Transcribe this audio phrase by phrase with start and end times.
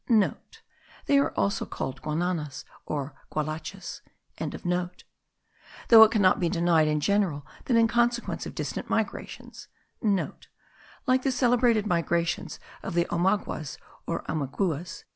[0.05, 0.07] (*
[1.05, 4.01] They are also called Guananas, or Gualachas.)
[5.89, 9.67] Though it cannot be denied in general that in consequence of distant migrations,*
[10.35, 13.77] (* Like the celebrated migrations of the Omaguas,
[14.07, 15.03] or Omeguas.)